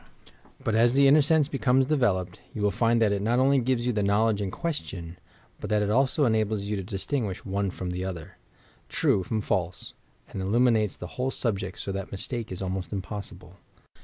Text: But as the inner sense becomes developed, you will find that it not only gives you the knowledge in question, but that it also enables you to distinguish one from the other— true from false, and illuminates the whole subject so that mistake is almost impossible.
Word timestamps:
But 0.63 0.73
as 0.73 0.95
the 0.95 1.07
inner 1.07 1.21
sense 1.21 1.47
becomes 1.47 1.85
developed, 1.85 2.39
you 2.55 2.63
will 2.63 2.71
find 2.71 2.99
that 2.99 3.11
it 3.11 3.21
not 3.21 3.37
only 3.37 3.59
gives 3.59 3.85
you 3.85 3.93
the 3.93 4.01
knowledge 4.01 4.41
in 4.41 4.49
question, 4.49 5.19
but 5.59 5.69
that 5.69 5.83
it 5.83 5.91
also 5.91 6.25
enables 6.25 6.63
you 6.63 6.75
to 6.75 6.81
distinguish 6.81 7.45
one 7.45 7.69
from 7.69 7.91
the 7.91 8.03
other— 8.03 8.37
true 8.99 9.21
from 9.21 9.41
false, 9.41 9.93
and 10.29 10.41
illuminates 10.41 10.95
the 10.97 11.05
whole 11.21 11.29
subject 11.29 11.77
so 11.77 11.91
that 11.91 12.11
mistake 12.11 12.51
is 12.51 12.63
almost 12.63 12.91
impossible. 12.91 13.57